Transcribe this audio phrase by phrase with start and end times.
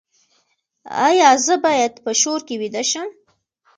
[1.07, 3.09] ایا زه باید په شور کې ویده شم؟